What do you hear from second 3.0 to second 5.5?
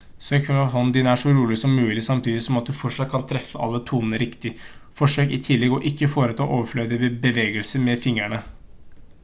kan treffe alle tonene riktig forsøk i